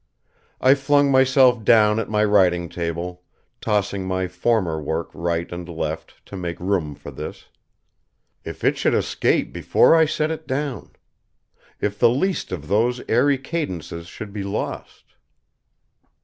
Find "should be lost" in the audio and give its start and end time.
14.07-15.03